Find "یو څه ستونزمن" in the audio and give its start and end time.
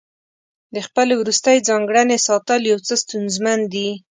2.71-3.59